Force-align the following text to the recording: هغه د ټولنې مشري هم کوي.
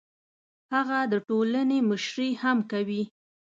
هغه 0.73 0.99
د 1.11 1.13
ټولنې 1.27 1.79
مشري 1.89 2.29
هم 2.41 2.57
کوي. 2.71 3.03